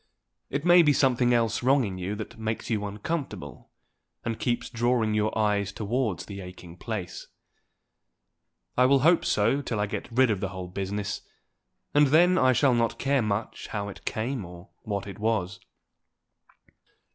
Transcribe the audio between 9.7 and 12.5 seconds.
I get rid of the whole business, and then